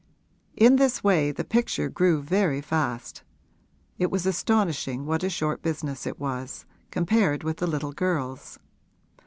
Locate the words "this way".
0.77-1.31